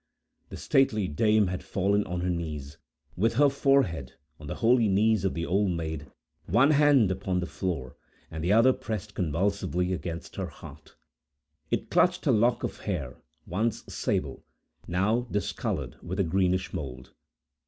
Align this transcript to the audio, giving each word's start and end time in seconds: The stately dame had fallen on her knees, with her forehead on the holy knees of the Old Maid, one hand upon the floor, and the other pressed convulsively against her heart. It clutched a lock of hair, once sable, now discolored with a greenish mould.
The 0.49 0.57
stately 0.57 1.07
dame 1.07 1.45
had 1.45 1.61
fallen 1.63 2.03
on 2.05 2.21
her 2.21 2.29
knees, 2.31 2.79
with 3.15 3.35
her 3.35 3.49
forehead 3.51 4.13
on 4.39 4.47
the 4.47 4.55
holy 4.55 4.87
knees 4.87 5.23
of 5.23 5.35
the 5.35 5.45
Old 5.45 5.73
Maid, 5.73 6.07
one 6.47 6.71
hand 6.71 7.11
upon 7.11 7.39
the 7.39 7.45
floor, 7.45 7.95
and 8.31 8.43
the 8.43 8.51
other 8.51 8.73
pressed 8.73 9.13
convulsively 9.13 9.93
against 9.93 10.37
her 10.37 10.47
heart. 10.47 10.95
It 11.69 11.91
clutched 11.91 12.25
a 12.25 12.31
lock 12.31 12.63
of 12.63 12.79
hair, 12.79 13.21
once 13.45 13.83
sable, 13.93 14.43
now 14.87 15.27
discolored 15.29 15.97
with 16.01 16.19
a 16.19 16.23
greenish 16.23 16.73
mould. 16.73 17.13